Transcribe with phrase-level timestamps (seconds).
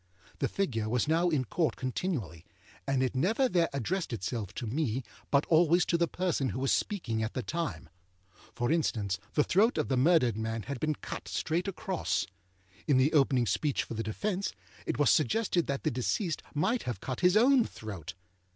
[0.39, 2.43] The figure was now in Court continually,
[2.87, 6.71] and it never there addressed itself to me, but always to the person who was
[6.71, 7.87] speaking at the time.
[8.55, 12.25] For instance: the throat of the murdered man had been cut straight across.
[12.87, 14.53] In the opening speech for the defence,
[14.87, 18.15] it was suggested that the deceased might have cut his own throat.